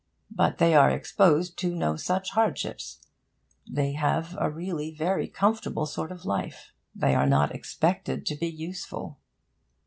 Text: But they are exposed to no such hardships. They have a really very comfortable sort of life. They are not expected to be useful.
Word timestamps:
But 0.31 0.57
they 0.57 0.73
are 0.73 0.89
exposed 0.89 1.59
to 1.59 1.75
no 1.75 1.95
such 1.95 2.31
hardships. 2.31 3.05
They 3.69 3.91
have 3.91 4.35
a 4.39 4.49
really 4.49 4.89
very 4.89 5.27
comfortable 5.27 5.85
sort 5.85 6.11
of 6.11 6.25
life. 6.25 6.71
They 6.95 7.13
are 7.13 7.27
not 7.27 7.53
expected 7.53 8.25
to 8.25 8.35
be 8.35 8.47
useful. 8.49 9.19